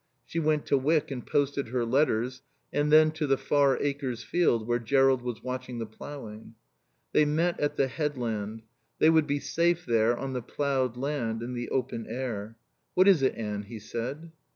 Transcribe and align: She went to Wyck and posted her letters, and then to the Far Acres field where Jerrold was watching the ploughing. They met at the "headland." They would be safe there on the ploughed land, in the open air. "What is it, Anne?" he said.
She 0.25 0.39
went 0.39 0.65
to 0.65 0.79
Wyck 0.79 1.11
and 1.11 1.23
posted 1.27 1.67
her 1.67 1.85
letters, 1.85 2.41
and 2.73 2.91
then 2.91 3.11
to 3.11 3.27
the 3.27 3.37
Far 3.37 3.77
Acres 3.79 4.23
field 4.23 4.65
where 4.67 4.79
Jerrold 4.79 5.21
was 5.21 5.43
watching 5.43 5.77
the 5.77 5.85
ploughing. 5.85 6.55
They 7.11 7.23
met 7.23 7.59
at 7.59 7.75
the 7.75 7.87
"headland." 7.87 8.63
They 8.97 9.11
would 9.11 9.27
be 9.27 9.39
safe 9.39 9.85
there 9.85 10.17
on 10.17 10.33
the 10.33 10.41
ploughed 10.41 10.97
land, 10.97 11.43
in 11.43 11.53
the 11.53 11.69
open 11.69 12.07
air. 12.09 12.57
"What 12.95 13.07
is 13.07 13.21
it, 13.21 13.35
Anne?" 13.35 13.61
he 13.61 13.77
said. 13.77 14.31